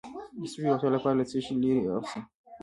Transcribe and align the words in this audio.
د 0.39 0.43
سږو 0.51 0.65
د 0.67 0.69
روغتیا 0.71 0.89
لپاره 0.95 1.17
له 1.19 1.25
څه 1.29 1.37
شي 1.45 1.53
لرې 1.61 1.81
اوسم؟ 1.87 2.21